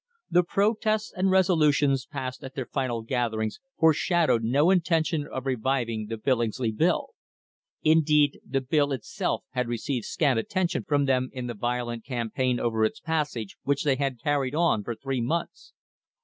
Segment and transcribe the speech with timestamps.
[0.31, 6.17] The protests and resolutions passed at their final gatherings foreshadowed no intention of reviving the
[6.17, 7.09] Billingsley Bill.
[7.83, 12.83] Indeed, the bill itself had received scant attention from them in the violent campaign over
[12.83, 15.71] its passage which they had carried on for three months.